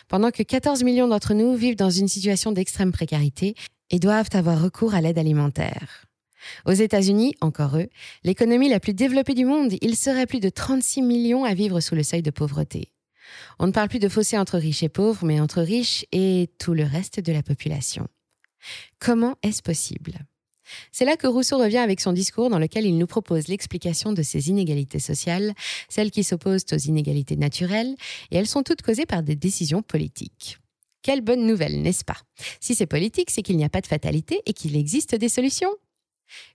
pendant 0.07 0.29
que 0.29 0.43
14 0.43 0.83
millions 0.83 1.07
d'entre 1.07 1.33
nous 1.33 1.55
vivent 1.55 1.77
dans 1.77 1.89
une 1.89 2.07
situation 2.07 2.51
d'extrême 2.51 2.91
précarité 2.91 3.55
et 3.89 3.97
doivent 3.97 4.29
avoir 4.33 4.61
recours 4.61 4.93
à 4.93 5.01
l'aide 5.01 5.17
alimentaire. 5.17 6.05
Aux 6.67 6.73
États-Unis, 6.73 7.33
encore 7.41 7.77
eux, 7.77 7.87
l'économie 8.23 8.69
la 8.69 8.79
plus 8.79 8.93
développée 8.93 9.33
du 9.33 9.45
monde, 9.45 9.73
il 9.81 9.95
serait 9.95 10.27
plus 10.27 10.41
de 10.41 10.49
36 10.49 11.01
millions 11.01 11.43
à 11.43 11.55
vivre 11.55 11.79
sous 11.79 11.95
le 11.95 12.03
seuil 12.03 12.21
de 12.21 12.29
pauvreté. 12.29 12.91
On 13.59 13.67
ne 13.67 13.71
parle 13.71 13.89
plus 13.89 13.99
de 13.99 14.09
fossé 14.09 14.37
entre 14.37 14.57
riches 14.57 14.83
et 14.83 14.89
pauvres, 14.89 15.25
mais 15.25 15.39
entre 15.39 15.61
riches 15.61 16.05
et 16.11 16.49
tout 16.59 16.73
le 16.73 16.83
reste 16.83 17.19
de 17.19 17.31
la 17.31 17.43
population. 17.43 18.07
Comment 18.99 19.35
est-ce 19.43 19.61
possible? 19.61 20.19
C'est 20.91 21.05
là 21.05 21.15
que 21.15 21.27
Rousseau 21.27 21.57
revient 21.57 21.77
avec 21.77 22.01
son 22.01 22.13
discours 22.13 22.49
dans 22.49 22.59
lequel 22.59 22.85
il 22.85 22.97
nous 22.97 23.07
propose 23.07 23.47
l'explication 23.47 24.11
de 24.11 24.21
ces 24.21 24.49
inégalités 24.49 24.99
sociales, 24.99 25.53
celles 25.87 26.11
qui 26.11 26.23
s'opposent 26.23 26.65
aux 26.71 26.77
inégalités 26.77 27.37
naturelles, 27.37 27.95
et 28.31 28.37
elles 28.37 28.47
sont 28.47 28.63
toutes 28.63 28.81
causées 28.81 29.05
par 29.05 29.23
des 29.23 29.35
décisions 29.35 29.81
politiques. 29.81 30.57
Quelle 31.03 31.21
bonne 31.21 31.45
nouvelle, 31.45 31.81
n'est-ce 31.81 32.03
pas? 32.03 32.17
Si 32.59 32.75
c'est 32.75 32.85
politique, 32.85 33.29
c'est 33.31 33.41
qu'il 33.41 33.55
n'y 33.55 33.63
a 33.63 33.69
pas 33.69 33.81
de 33.81 33.87
fatalité 33.87 34.41
et 34.45 34.53
qu'il 34.53 34.75
existe 34.75 35.15
des 35.15 35.29
solutions. 35.29 35.73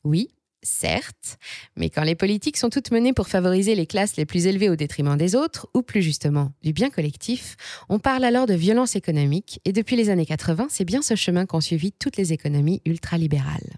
Oui, 0.04 0.28
certes, 0.62 1.38
mais 1.76 1.90
quand 1.90 2.02
les 2.02 2.14
politiques 2.14 2.57
sont 2.57 2.71
toutes 2.71 2.90
menées 2.90 3.12
pour 3.12 3.28
favoriser 3.28 3.75
les 3.75 3.87
classes 3.87 4.16
les 4.16 4.26
plus 4.26 4.47
élevées 4.47 4.71
au 4.71 4.76
détriment 4.76 5.16
des 5.16 5.35
autres, 5.35 5.69
ou 5.75 5.83
plus 5.83 6.02
justement 6.02 6.52
du 6.62 6.73
bien 6.73 6.90
collectif, 6.90 7.57
on 7.88 7.99
parle 7.99 8.25
alors 8.25 8.47
de 8.47 8.54
violence 8.54 8.97
économique, 8.97 9.61
et 9.64 9.73
depuis 9.73 9.97
les 9.97 10.11
années 10.11 10.26
80, 10.26 10.69
c'est 10.71 10.85
bien 10.85 11.02
ce 11.02 11.14
chemin 11.14 11.47
qu'ont 11.47 11.61
suivi 11.61 11.92
toutes 11.92 12.16
les 12.16 12.33
économies 12.33 12.81
ultralibérales. 12.85 13.76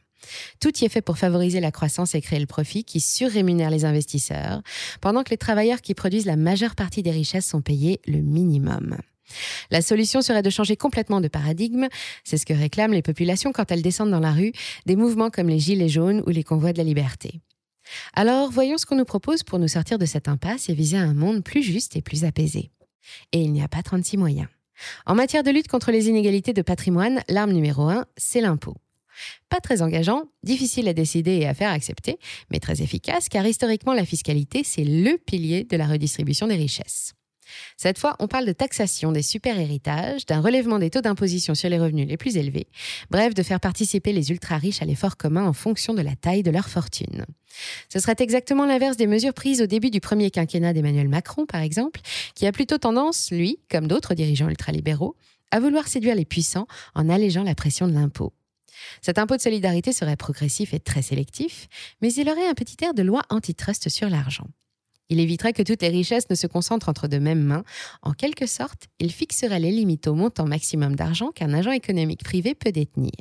Tout 0.60 0.76
y 0.78 0.84
est 0.84 0.88
fait 0.88 1.02
pour 1.02 1.18
favoriser 1.18 1.60
la 1.60 1.70
croissance 1.70 2.14
et 2.14 2.20
créer 2.20 2.40
le 2.40 2.46
profit 2.46 2.84
qui 2.84 3.00
surrémunère 3.00 3.70
les 3.70 3.84
investisseurs, 3.84 4.62
pendant 5.00 5.22
que 5.22 5.30
les 5.30 5.36
travailleurs 5.36 5.80
qui 5.80 5.94
produisent 5.94 6.26
la 6.26 6.36
majeure 6.36 6.74
partie 6.74 7.02
des 7.02 7.10
richesses 7.10 7.46
sont 7.46 7.62
payés 7.62 8.00
le 8.06 8.18
minimum. 8.18 8.96
La 9.70 9.82
solution 9.82 10.22
serait 10.22 10.42
de 10.42 10.50
changer 10.50 10.76
complètement 10.76 11.20
de 11.20 11.28
paradigme, 11.28 11.88
c'est 12.24 12.36
ce 12.36 12.46
que 12.46 12.52
réclament 12.52 12.92
les 12.92 13.02
populations 13.02 13.52
quand 13.52 13.70
elles 13.70 13.82
descendent 13.82 14.10
dans 14.10 14.20
la 14.20 14.32
rue, 14.32 14.52
des 14.86 14.96
mouvements 14.96 15.30
comme 15.30 15.48
les 15.48 15.58
Gilets 15.58 15.88
jaunes 15.88 16.22
ou 16.26 16.30
les 16.30 16.44
convois 16.44 16.72
de 16.72 16.78
la 16.78 16.84
liberté. 16.84 17.40
Alors 18.14 18.50
voyons 18.50 18.78
ce 18.78 18.86
qu'on 18.86 18.96
nous 18.96 19.04
propose 19.04 19.42
pour 19.42 19.58
nous 19.58 19.68
sortir 19.68 19.98
de 19.98 20.06
cette 20.06 20.28
impasse 20.28 20.68
et 20.68 20.74
viser 20.74 20.96
un 20.96 21.14
monde 21.14 21.44
plus 21.44 21.62
juste 21.62 21.96
et 21.96 22.02
plus 22.02 22.24
apaisé. 22.24 22.70
Et 23.32 23.40
il 23.40 23.52
n'y 23.52 23.62
a 23.62 23.68
pas 23.68 23.82
36 23.82 24.16
moyens. 24.16 24.48
En 25.06 25.14
matière 25.14 25.42
de 25.42 25.50
lutte 25.50 25.68
contre 25.68 25.92
les 25.92 26.08
inégalités 26.08 26.52
de 26.52 26.62
patrimoine, 26.62 27.22
l'arme 27.28 27.52
numéro 27.52 27.82
1, 27.82 28.06
c'est 28.16 28.40
l'impôt. 28.40 28.76
Pas 29.48 29.60
très 29.60 29.82
engageant, 29.82 30.24
difficile 30.42 30.88
à 30.88 30.92
décider 30.92 31.36
et 31.36 31.46
à 31.46 31.54
faire 31.54 31.70
accepter, 31.70 32.18
mais 32.50 32.58
très 32.58 32.82
efficace 32.82 33.28
car 33.28 33.46
historiquement 33.46 33.94
la 33.94 34.04
fiscalité, 34.04 34.64
c'est 34.64 34.84
le 34.84 35.16
pilier 35.18 35.64
de 35.64 35.76
la 35.76 35.86
redistribution 35.86 36.48
des 36.48 36.56
richesses. 36.56 37.14
Cette 37.76 37.98
fois, 37.98 38.16
on 38.18 38.28
parle 38.28 38.46
de 38.46 38.52
taxation 38.52 39.12
des 39.12 39.22
super-héritages, 39.22 40.26
d'un 40.26 40.40
relèvement 40.40 40.78
des 40.78 40.90
taux 40.90 41.00
d'imposition 41.00 41.54
sur 41.54 41.68
les 41.68 41.78
revenus 41.78 42.08
les 42.08 42.16
plus 42.16 42.36
élevés, 42.36 42.68
bref, 43.10 43.34
de 43.34 43.42
faire 43.42 43.60
participer 43.60 44.12
les 44.12 44.30
ultra-riches 44.30 44.82
à 44.82 44.84
l'effort 44.84 45.16
commun 45.16 45.46
en 45.46 45.52
fonction 45.52 45.94
de 45.94 46.02
la 46.02 46.16
taille 46.16 46.42
de 46.42 46.50
leur 46.50 46.68
fortune. 46.68 47.24
Ce 47.88 47.98
serait 47.98 48.16
exactement 48.18 48.66
l'inverse 48.66 48.96
des 48.96 49.06
mesures 49.06 49.34
prises 49.34 49.62
au 49.62 49.66
début 49.66 49.90
du 49.90 50.00
premier 50.00 50.30
quinquennat 50.30 50.72
d'Emmanuel 50.72 51.08
Macron, 51.08 51.46
par 51.46 51.60
exemple, 51.60 52.00
qui 52.34 52.46
a 52.46 52.52
plutôt 52.52 52.78
tendance, 52.78 53.30
lui, 53.30 53.58
comme 53.70 53.86
d'autres 53.86 54.14
dirigeants 54.14 54.48
ultralibéraux, 54.48 55.16
à 55.50 55.60
vouloir 55.60 55.86
séduire 55.86 56.14
les 56.14 56.24
puissants 56.24 56.66
en 56.94 57.08
allégeant 57.08 57.44
la 57.44 57.54
pression 57.54 57.86
de 57.86 57.92
l'impôt. 57.92 58.32
Cet 59.02 59.18
impôt 59.18 59.36
de 59.36 59.40
solidarité 59.40 59.92
serait 59.92 60.16
progressif 60.16 60.74
et 60.74 60.80
très 60.80 61.02
sélectif, 61.02 61.68
mais 62.02 62.12
il 62.12 62.28
aurait 62.28 62.48
un 62.48 62.54
petit 62.54 62.82
air 62.84 62.94
de 62.94 63.02
loi 63.02 63.22
antitrust 63.30 63.88
sur 63.88 64.08
l'argent. 64.08 64.48
Il 65.10 65.20
éviterait 65.20 65.52
que 65.52 65.62
toutes 65.62 65.82
les 65.82 65.88
richesses 65.88 66.30
ne 66.30 66.34
se 66.34 66.46
concentrent 66.46 66.88
entre 66.88 67.08
de 67.08 67.18
mêmes 67.18 67.42
mains. 67.42 67.64
En 68.02 68.12
quelque 68.12 68.46
sorte, 68.46 68.88
il 68.98 69.12
fixerait 69.12 69.60
les 69.60 69.70
limites 69.70 70.06
au 70.06 70.14
montant 70.14 70.46
maximum 70.46 70.96
d'argent 70.96 71.30
qu'un 71.30 71.52
agent 71.52 71.72
économique 71.72 72.24
privé 72.24 72.54
peut 72.54 72.72
détenir. 72.72 73.12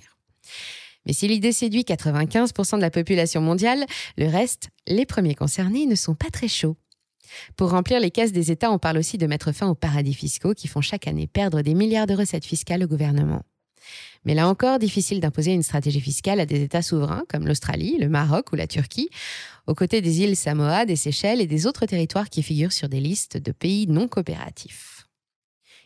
Mais 1.05 1.13
si 1.13 1.27
l'idée 1.27 1.51
séduit 1.51 1.81
95% 1.81 2.77
de 2.77 2.81
la 2.81 2.89
population 2.89 3.41
mondiale, 3.41 3.85
le 4.17 4.27
reste, 4.27 4.69
les 4.87 5.05
premiers 5.05 5.35
concernés, 5.35 5.85
ne 5.85 5.95
sont 5.95 6.15
pas 6.15 6.29
très 6.29 6.47
chauds. 6.47 6.77
Pour 7.57 7.71
remplir 7.71 7.99
les 7.99 8.11
caisses 8.11 8.31
des 8.31 8.51
États, 8.51 8.71
on 8.71 8.79
parle 8.79 8.97
aussi 8.97 9.17
de 9.17 9.27
mettre 9.27 9.51
fin 9.51 9.67
aux 9.67 9.75
paradis 9.75 10.13
fiscaux 10.13 10.53
qui 10.53 10.67
font 10.67 10.81
chaque 10.81 11.07
année 11.07 11.27
perdre 11.27 11.61
des 11.61 11.73
milliards 11.73 12.07
de 12.07 12.15
recettes 12.15 12.45
fiscales 12.45 12.83
au 12.83 12.87
gouvernement. 12.87 13.43
Mais 14.25 14.33
là 14.33 14.47
encore, 14.47 14.79
difficile 14.79 15.19
d'imposer 15.19 15.51
une 15.51 15.63
stratégie 15.63 16.01
fiscale 16.01 16.39
à 16.39 16.45
des 16.45 16.61
États 16.61 16.81
souverains 16.81 17.23
comme 17.29 17.47
l'Australie, 17.47 17.97
le 17.99 18.09
Maroc 18.09 18.51
ou 18.51 18.55
la 18.55 18.67
Turquie, 18.67 19.09
aux 19.67 19.73
côtés 19.73 20.01
des 20.01 20.21
îles 20.21 20.35
Samoa, 20.35 20.85
des 20.85 20.95
Seychelles 20.95 21.41
et 21.41 21.47
des 21.47 21.67
autres 21.67 21.85
territoires 21.85 22.29
qui 22.29 22.43
figurent 22.43 22.71
sur 22.71 22.89
des 22.89 22.99
listes 22.99 23.37
de 23.37 23.51
pays 23.51 23.87
non 23.87 24.07
coopératifs. 24.07 25.07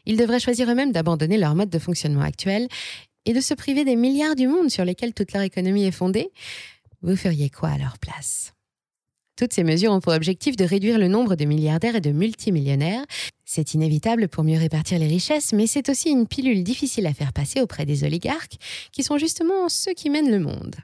Ils 0.05 0.17
devraient 0.17 0.39
choisir 0.39 0.69
eux-mêmes 0.69 0.91
d'abandonner 0.91 1.37
leur 1.37 1.55
mode 1.55 1.69
de 1.69 1.79
fonctionnement 1.79 2.21
actuel 2.21 2.67
et 3.25 3.33
de 3.33 3.41
se 3.41 3.53
priver 3.53 3.83
des 3.83 3.95
milliards 3.95 4.35
du 4.35 4.47
monde 4.47 4.69
sur 4.69 4.85
lesquels 4.85 5.13
toute 5.13 5.33
leur 5.33 5.43
économie 5.43 5.85
est 5.85 5.91
fondée. 5.91 6.31
Vous 7.01 7.15
feriez 7.15 7.49
quoi 7.49 7.69
à 7.69 7.77
leur 7.77 7.99
place? 7.99 8.53
Toutes 9.37 9.53
ces 9.53 9.63
mesures 9.63 9.91
ont 9.91 10.01
pour 10.01 10.13
objectif 10.13 10.57
de 10.57 10.65
réduire 10.65 10.97
le 10.97 11.07
nombre 11.07 11.35
de 11.35 11.45
milliardaires 11.45 11.95
et 11.95 12.01
de 12.01 12.11
multimillionnaires. 12.11 13.05
C'est 13.45 13.75
inévitable 13.75 14.27
pour 14.27 14.43
mieux 14.43 14.57
répartir 14.57 14.99
les 14.99 15.07
richesses, 15.07 15.53
mais 15.53 15.67
c'est 15.67 15.89
aussi 15.89 16.09
une 16.09 16.27
pilule 16.27 16.63
difficile 16.63 17.05
à 17.05 17.13
faire 17.13 17.31
passer 17.31 17.61
auprès 17.61 17.85
des 17.85 18.03
oligarques, 18.03 18.57
qui 18.91 19.03
sont 19.03 19.17
justement 19.17 19.69
ceux 19.69 19.93
qui 19.93 20.09
mènent 20.09 20.31
le 20.31 20.39
monde. 20.39 20.75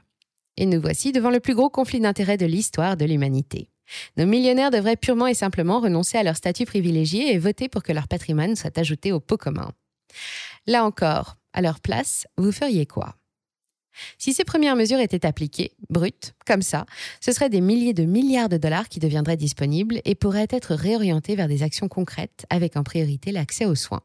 Et 0.56 0.66
nous 0.66 0.80
voici 0.80 1.12
devant 1.12 1.30
le 1.30 1.40
plus 1.40 1.54
gros 1.54 1.68
conflit 1.68 2.00
d'intérêts 2.00 2.36
de 2.36 2.46
l'histoire 2.46 2.96
de 2.96 3.04
l'humanité. 3.04 3.68
Nos 4.16 4.26
millionnaires 4.26 4.70
devraient 4.70 4.96
purement 4.96 5.26
et 5.26 5.34
simplement 5.34 5.80
renoncer 5.80 6.16
à 6.16 6.22
leur 6.22 6.36
statut 6.36 6.64
privilégié 6.64 7.34
et 7.34 7.38
voter 7.38 7.68
pour 7.68 7.82
que 7.82 7.92
leur 7.92 8.08
patrimoine 8.08 8.56
soit 8.56 8.78
ajouté 8.78 9.12
au 9.12 9.20
pot 9.20 9.36
commun. 9.36 9.72
Là 10.66 10.84
encore, 10.84 11.36
à 11.52 11.60
leur 11.60 11.80
place, 11.80 12.26
vous 12.38 12.52
feriez 12.52 12.86
quoi? 12.86 13.16
Si 14.18 14.32
ces 14.32 14.44
premières 14.44 14.76
mesures 14.76 15.00
étaient 15.00 15.26
appliquées, 15.26 15.72
brutes, 15.90 16.34
comme 16.46 16.62
ça, 16.62 16.86
ce 17.20 17.32
seraient 17.32 17.50
des 17.50 17.60
milliers 17.60 17.94
de 17.94 18.04
milliards 18.04 18.48
de 18.48 18.56
dollars 18.56 18.88
qui 18.88 19.00
deviendraient 19.00 19.36
disponibles 19.36 20.00
et 20.04 20.14
pourraient 20.14 20.48
être 20.50 20.74
réorientés 20.74 21.36
vers 21.36 21.48
des 21.48 21.62
actions 21.62 21.88
concrètes, 21.88 22.46
avec 22.50 22.76
en 22.76 22.82
priorité 22.82 23.32
l'accès 23.32 23.64
aux 23.64 23.74
soins. 23.74 24.02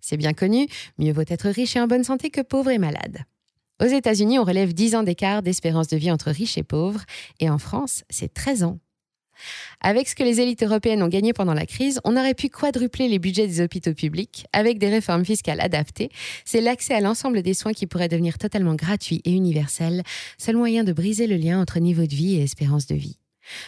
C'est 0.00 0.16
bien 0.16 0.32
connu, 0.32 0.66
mieux 0.98 1.12
vaut 1.12 1.22
être 1.26 1.48
riche 1.48 1.76
et 1.76 1.80
en 1.80 1.86
bonne 1.86 2.04
santé 2.04 2.30
que 2.30 2.40
pauvre 2.40 2.70
et 2.70 2.78
malade. 2.78 3.24
Aux 3.80 3.86
États-Unis, 3.86 4.38
on 4.38 4.44
relève 4.44 4.74
10 4.74 4.96
ans 4.96 5.02
d'écart 5.02 5.42
d'espérance 5.42 5.88
de 5.88 5.96
vie 5.96 6.10
entre 6.10 6.30
riches 6.30 6.58
et 6.58 6.62
pauvres, 6.62 7.02
et 7.40 7.50
en 7.50 7.58
France, 7.58 8.04
c'est 8.10 8.32
13 8.32 8.64
ans. 8.64 8.78
Avec 9.80 10.08
ce 10.08 10.14
que 10.14 10.22
les 10.22 10.40
élites 10.40 10.62
européennes 10.62 11.02
ont 11.02 11.08
gagné 11.08 11.32
pendant 11.32 11.54
la 11.54 11.66
crise, 11.66 12.00
on 12.04 12.16
aurait 12.16 12.34
pu 12.34 12.48
quadrupler 12.48 13.08
les 13.08 13.18
budgets 13.18 13.46
des 13.46 13.60
hôpitaux 13.60 13.94
publics 13.94 14.46
avec 14.52 14.78
des 14.78 14.88
réformes 14.88 15.24
fiscales 15.24 15.60
adaptées. 15.60 16.10
C'est 16.44 16.60
l'accès 16.60 16.94
à 16.94 17.00
l'ensemble 17.00 17.42
des 17.42 17.54
soins 17.54 17.72
qui 17.72 17.86
pourrait 17.86 18.08
devenir 18.08 18.38
totalement 18.38 18.74
gratuit 18.74 19.20
et 19.24 19.32
universel, 19.32 20.02
seul 20.38 20.56
moyen 20.56 20.84
de 20.84 20.92
briser 20.92 21.26
le 21.26 21.36
lien 21.36 21.60
entre 21.60 21.80
niveau 21.80 22.06
de 22.06 22.14
vie 22.14 22.36
et 22.36 22.42
espérance 22.42 22.86
de 22.86 22.94
vie. 22.94 23.21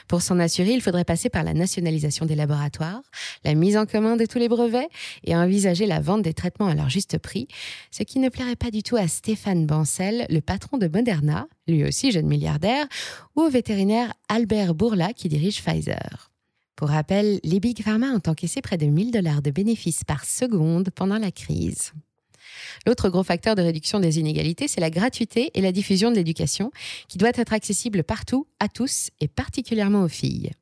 Pour 0.09 0.23
s'en 0.23 0.38
assurer, 0.38 0.73
il 0.73 0.81
faudrait 0.81 1.05
passer 1.05 1.29
par 1.29 1.45
la 1.45 1.55
nationalisation 1.55 2.26
des 2.26 2.35
laboratoires, 2.35 3.03
la 3.45 3.55
mise 3.55 3.76
en 3.76 3.87
commun 3.87 4.17
de 4.17 4.26
tous 4.26 4.38
les 4.38 4.49
brevets 4.49 4.88
et 5.25 5.37
envisager 5.37 5.87
la 5.87 6.00
vente 6.00 6.23
des 6.23 6.35
traitements 6.35 6.69
à 6.69 6.75
leur 6.75 6.88
juste 6.88 7.19
prix, 7.19 7.49
ce 7.91 8.03
qui 8.03 8.19
ne 8.19 8.29
plairait 8.29 8.57
pas 8.57 8.71
du 8.71 8.83
tout 8.83 8.97
à 8.97 9.09
Stéphane 9.09 9.67
Bancel, 9.67 10.26
le 10.31 10.41
patron 10.41 10.79
de 10.79 10.88
Moderna, 10.88 11.47
lui 11.67 11.85
aussi 11.85 12.12
jeune 12.12 12.26
milliardaire, 12.26 12.87
ou 13.37 13.43
au 13.43 13.49
vétérinaire 13.49 14.12
Albert 14.29 14.75
Bourla 14.75 15.12
qui 15.12 15.29
dirige 15.29 15.62
Pfizer. 15.62 16.31
Pour 16.76 16.88
rappel, 16.88 17.38
les 17.45 17.61
Big 17.61 17.83
Pharma 17.83 18.09
ont 18.09 18.31
encaissé 18.31 18.61
près 18.61 18.76
de 18.76 18.87
1000 18.87 19.12
dollars 19.12 19.43
de 19.43 19.50
bénéfices 19.50 20.03
par 20.03 20.25
seconde 20.25 20.91
pendant 20.91 21.19
la 21.19 21.31
crise. 21.31 21.93
L'autre 22.87 23.09
gros 23.09 23.23
facteur 23.23 23.54
de 23.54 23.62
réduction 23.62 24.00
des 24.00 24.19
inégalités, 24.19 24.69
c'est 24.69 24.81
la 24.81 24.90
gratuité 24.90 25.50
et 25.54 25.61
la 25.61 25.73
diffusion 25.73 26.11
de 26.11 26.16
l'éducation, 26.16 26.71
qui 27.09 27.19
doit 27.19 27.33
être 27.35 27.52
accessible 27.52 28.04
partout, 28.04 28.47
à 28.61 28.69
tous, 28.69 29.11
et 29.21 29.28
particulièrement 29.28 30.02
aux 30.02 30.09
filles. 30.09 30.52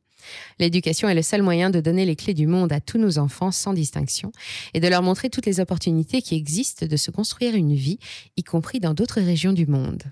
L'éducation 0.58 1.08
est 1.08 1.14
le 1.14 1.22
seul 1.22 1.42
moyen 1.42 1.70
de 1.70 1.80
donner 1.80 2.04
les 2.04 2.16
clés 2.16 2.34
du 2.34 2.46
monde 2.46 2.72
à 2.72 2.80
tous 2.80 2.98
nos 2.98 3.18
enfants 3.18 3.50
sans 3.50 3.72
distinction 3.72 4.32
et 4.74 4.80
de 4.80 4.88
leur 4.88 5.02
montrer 5.02 5.30
toutes 5.30 5.46
les 5.46 5.60
opportunités 5.60 6.22
qui 6.22 6.36
existent 6.36 6.86
de 6.86 6.96
se 6.96 7.10
construire 7.10 7.54
une 7.54 7.74
vie, 7.74 7.98
y 8.36 8.44
compris 8.44 8.80
dans 8.80 8.94
d'autres 8.94 9.20
régions 9.20 9.52
du 9.52 9.66
monde. 9.66 10.02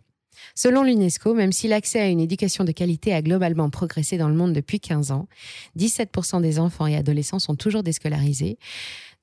Selon 0.62 0.82
l'UNESCO, 0.82 1.32
même 1.32 1.52
si 1.52 1.68
l'accès 1.68 2.00
à 2.00 2.08
une 2.08 2.20
éducation 2.20 2.64
de 2.64 2.72
qualité 2.72 3.14
a 3.14 3.22
globalement 3.22 3.70
progressé 3.70 4.18
dans 4.18 4.28
le 4.28 4.34
monde 4.34 4.52
depuis 4.52 4.78
15 4.78 5.10
ans, 5.10 5.26
17% 5.78 6.42
des 6.42 6.58
enfants 6.58 6.86
et 6.86 6.96
adolescents 6.96 7.38
sont 7.38 7.54
toujours 7.54 7.82
déscolarisés, 7.82 8.58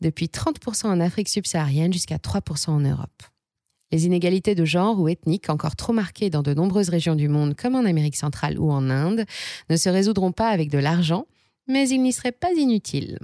depuis 0.02 0.30
30% 0.30 0.88
en 0.88 1.00
Afrique 1.00 1.30
subsaharienne 1.30 1.94
jusqu'à 1.94 2.18
3% 2.18 2.72
en 2.72 2.80
Europe. 2.80 3.22
Les 3.92 4.08
inégalités 4.08 4.56
de 4.56 4.66
genre 4.66 5.00
ou 5.00 5.10
ethniques, 5.10 5.52
encore 5.52 5.76
trop 5.76 5.94
marquées 5.94 6.32
dans 6.32 6.42
de 6.42 6.56
nombreuses 6.56 6.90
régions 6.90 7.14
du 7.14 7.28
monde 7.28 7.56
comme 7.56 7.76
en 7.76 7.86
Amérique 7.86 8.16
centrale 8.16 8.58
ou 8.58 8.72
en 8.72 8.90
Inde, 8.90 9.24
ne 9.70 9.76
se 9.76 9.90
résoudront 9.90 10.32
pas 10.32 10.50
avec 10.50 10.72
de 10.72 10.80
l'argent, 10.80 11.28
mais 11.68 11.88
ils 11.88 12.02
n'y 12.02 12.14
seraient 12.14 12.32
pas 12.32 12.52
inutiles. 12.54 13.20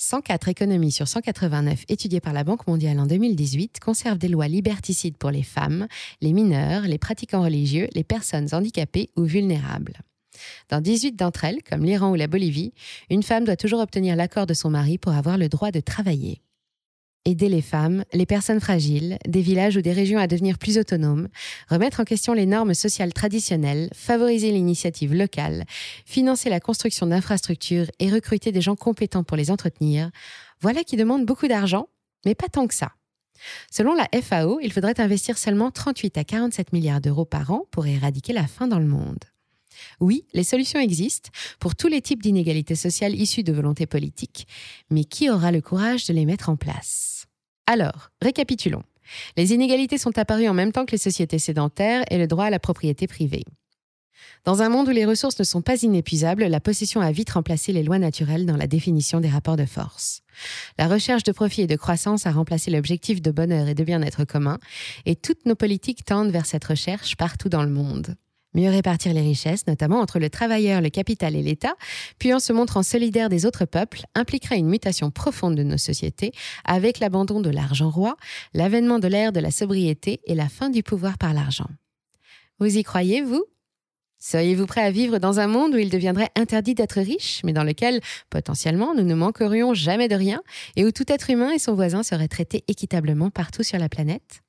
104 0.00 0.46
économies 0.48 0.92
sur 0.92 1.08
189 1.08 1.84
étudiées 1.88 2.20
par 2.20 2.32
la 2.32 2.44
Banque 2.44 2.68
mondiale 2.68 3.00
en 3.00 3.06
2018 3.06 3.80
conservent 3.80 4.18
des 4.18 4.28
lois 4.28 4.46
liberticides 4.46 5.16
pour 5.16 5.32
les 5.32 5.42
femmes, 5.42 5.88
les 6.20 6.32
mineurs, 6.32 6.82
les 6.82 6.98
pratiquants 6.98 7.42
religieux, 7.42 7.88
les 7.96 8.04
personnes 8.04 8.46
handicapées 8.52 9.10
ou 9.16 9.24
vulnérables. 9.24 9.98
Dans 10.68 10.80
18 10.80 11.16
d'entre 11.16 11.44
elles, 11.44 11.64
comme 11.64 11.84
l'Iran 11.84 12.12
ou 12.12 12.14
la 12.14 12.28
Bolivie, 12.28 12.72
une 13.10 13.24
femme 13.24 13.44
doit 13.44 13.56
toujours 13.56 13.80
obtenir 13.80 14.14
l'accord 14.14 14.46
de 14.46 14.54
son 14.54 14.70
mari 14.70 14.98
pour 14.98 15.14
avoir 15.14 15.36
le 15.36 15.48
droit 15.48 15.72
de 15.72 15.80
travailler. 15.80 16.42
Aider 17.28 17.50
les 17.50 17.60
femmes, 17.60 18.04
les 18.14 18.24
personnes 18.24 18.58
fragiles, 18.58 19.18
des 19.28 19.42
villages 19.42 19.76
ou 19.76 19.82
des 19.82 19.92
régions 19.92 20.18
à 20.18 20.26
devenir 20.26 20.56
plus 20.56 20.78
autonomes, 20.78 21.28
remettre 21.68 22.00
en 22.00 22.04
question 22.04 22.32
les 22.32 22.46
normes 22.46 22.72
sociales 22.72 23.12
traditionnelles, 23.12 23.90
favoriser 23.92 24.50
l'initiative 24.50 25.12
locale, 25.12 25.66
financer 26.06 26.48
la 26.48 26.58
construction 26.58 27.06
d'infrastructures 27.06 27.84
et 27.98 28.10
recruter 28.10 28.50
des 28.50 28.62
gens 28.62 28.76
compétents 28.76 29.24
pour 29.24 29.36
les 29.36 29.50
entretenir, 29.50 30.10
voilà 30.62 30.84
qui 30.84 30.96
demande 30.96 31.26
beaucoup 31.26 31.48
d'argent, 31.48 31.88
mais 32.24 32.34
pas 32.34 32.48
tant 32.48 32.66
que 32.66 32.72
ça. 32.72 32.92
Selon 33.70 33.92
la 33.92 34.08
FAO, 34.22 34.58
il 34.62 34.72
faudrait 34.72 34.98
investir 34.98 35.36
seulement 35.36 35.70
38 35.70 36.16
à 36.16 36.24
47 36.24 36.72
milliards 36.72 37.02
d'euros 37.02 37.26
par 37.26 37.50
an 37.50 37.66
pour 37.70 37.86
éradiquer 37.86 38.32
la 38.32 38.46
faim 38.46 38.68
dans 38.68 38.78
le 38.78 38.86
monde. 38.86 39.22
Oui, 40.00 40.24
les 40.32 40.44
solutions 40.44 40.80
existent 40.80 41.28
pour 41.60 41.76
tous 41.76 41.88
les 41.88 42.00
types 42.00 42.22
d'inégalités 42.22 42.74
sociales 42.74 43.14
issues 43.14 43.42
de 43.42 43.52
volontés 43.52 43.86
politiques, 43.86 44.48
mais 44.88 45.04
qui 45.04 45.28
aura 45.28 45.52
le 45.52 45.60
courage 45.60 46.06
de 46.06 46.14
les 46.14 46.24
mettre 46.24 46.48
en 46.48 46.56
place? 46.56 47.17
Alors, 47.70 48.08
récapitulons. 48.22 48.82
Les 49.36 49.52
inégalités 49.52 49.98
sont 49.98 50.16
apparues 50.16 50.48
en 50.48 50.54
même 50.54 50.72
temps 50.72 50.86
que 50.86 50.92
les 50.92 50.96
sociétés 50.96 51.38
sédentaires 51.38 52.02
et 52.10 52.16
le 52.16 52.26
droit 52.26 52.46
à 52.46 52.50
la 52.50 52.58
propriété 52.58 53.06
privée. 53.06 53.44
Dans 54.46 54.62
un 54.62 54.70
monde 54.70 54.88
où 54.88 54.90
les 54.90 55.04
ressources 55.04 55.38
ne 55.38 55.44
sont 55.44 55.60
pas 55.60 55.82
inépuisables, 55.82 56.44
la 56.44 56.60
possession 56.60 57.02
a 57.02 57.12
vite 57.12 57.28
remplacé 57.28 57.74
les 57.74 57.82
lois 57.82 57.98
naturelles 57.98 58.46
dans 58.46 58.56
la 58.56 58.66
définition 58.66 59.20
des 59.20 59.28
rapports 59.28 59.58
de 59.58 59.66
force. 59.66 60.22
La 60.78 60.88
recherche 60.88 61.24
de 61.24 61.32
profit 61.32 61.60
et 61.60 61.66
de 61.66 61.76
croissance 61.76 62.24
a 62.24 62.32
remplacé 62.32 62.70
l'objectif 62.70 63.20
de 63.20 63.30
bonheur 63.30 63.68
et 63.68 63.74
de 63.74 63.84
bien-être 63.84 64.24
commun, 64.24 64.58
et 65.04 65.14
toutes 65.14 65.44
nos 65.44 65.54
politiques 65.54 66.06
tendent 66.06 66.30
vers 66.30 66.46
cette 66.46 66.64
recherche 66.64 67.16
partout 67.16 67.50
dans 67.50 67.64
le 67.64 67.70
monde. 67.70 68.14
Mieux 68.58 68.70
répartir 68.70 69.14
les 69.14 69.20
richesses, 69.20 69.68
notamment 69.68 70.00
entre 70.00 70.18
le 70.18 70.30
travailleur, 70.30 70.80
le 70.80 70.90
capital 70.90 71.36
et 71.36 71.42
l'État, 71.42 71.76
puis 72.18 72.34
en 72.34 72.40
se 72.40 72.52
montrant 72.52 72.82
solidaire 72.82 73.28
des 73.28 73.46
autres 73.46 73.66
peuples, 73.66 74.00
impliquera 74.16 74.56
une 74.56 74.66
mutation 74.66 75.12
profonde 75.12 75.54
de 75.54 75.62
nos 75.62 75.78
sociétés, 75.78 76.32
avec 76.64 76.98
l'abandon 76.98 77.40
de 77.40 77.50
l'argent 77.50 77.88
roi, 77.88 78.16
l'avènement 78.54 78.98
de 78.98 79.06
l'ère 79.06 79.30
de 79.30 79.38
la 79.38 79.52
sobriété 79.52 80.20
et 80.26 80.34
la 80.34 80.48
fin 80.48 80.70
du 80.70 80.82
pouvoir 80.82 81.18
par 81.18 81.34
l'argent. 81.34 81.68
Vous 82.58 82.76
y 82.76 82.82
croyez, 82.82 83.22
vous? 83.22 83.44
Seriez-vous 84.18 84.66
prêt 84.66 84.82
à 84.82 84.90
vivre 84.90 85.20
dans 85.20 85.38
un 85.38 85.46
monde 85.46 85.74
où 85.74 85.78
il 85.78 85.88
deviendrait 85.88 86.30
interdit 86.34 86.74
d'être 86.74 87.00
riche, 87.00 87.42
mais 87.44 87.52
dans 87.52 87.62
lequel, 87.62 88.00
potentiellement, 88.28 88.92
nous 88.92 89.04
ne 89.04 89.14
manquerions 89.14 89.72
jamais 89.72 90.08
de 90.08 90.16
rien, 90.16 90.42
et 90.74 90.84
où 90.84 90.90
tout 90.90 91.12
être 91.12 91.30
humain 91.30 91.52
et 91.52 91.60
son 91.60 91.76
voisin 91.76 92.02
seraient 92.02 92.26
traités 92.26 92.64
équitablement 92.66 93.30
partout 93.30 93.62
sur 93.62 93.78
la 93.78 93.88
planète? 93.88 94.42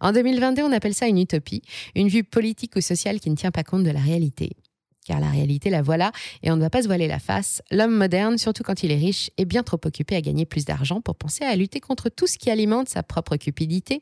En 0.00 0.12
2022, 0.12 0.62
on 0.62 0.72
appelle 0.72 0.94
ça 0.94 1.06
une 1.06 1.18
utopie, 1.18 1.62
une 1.94 2.08
vue 2.08 2.24
politique 2.24 2.76
ou 2.76 2.80
sociale 2.80 3.20
qui 3.20 3.30
ne 3.30 3.36
tient 3.36 3.50
pas 3.50 3.64
compte 3.64 3.84
de 3.84 3.90
la 3.90 4.00
réalité. 4.00 4.56
Car 5.04 5.18
la 5.18 5.30
réalité, 5.30 5.68
la 5.68 5.82
voilà, 5.82 6.12
et 6.44 6.52
on 6.52 6.56
ne 6.56 6.60
va 6.60 6.70
pas 6.70 6.82
se 6.82 6.86
voiler 6.86 7.08
la 7.08 7.18
face. 7.18 7.60
L'homme 7.72 7.96
moderne, 7.96 8.38
surtout 8.38 8.62
quand 8.62 8.84
il 8.84 8.92
est 8.92 8.96
riche, 8.96 9.30
est 9.36 9.44
bien 9.44 9.64
trop 9.64 9.80
occupé 9.84 10.14
à 10.14 10.20
gagner 10.20 10.46
plus 10.46 10.64
d'argent 10.64 11.00
pour 11.00 11.16
penser 11.16 11.44
à 11.44 11.56
lutter 11.56 11.80
contre 11.80 12.08
tout 12.08 12.28
ce 12.28 12.38
qui 12.38 12.50
alimente 12.50 12.88
sa 12.88 13.02
propre 13.02 13.36
cupidité, 13.36 14.00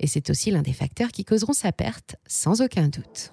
et 0.00 0.08
c'est 0.08 0.28
aussi 0.28 0.50
l'un 0.50 0.62
des 0.62 0.72
facteurs 0.72 1.12
qui 1.12 1.24
causeront 1.24 1.52
sa 1.52 1.70
perte, 1.70 2.16
sans 2.26 2.62
aucun 2.62 2.88
doute. 2.88 3.32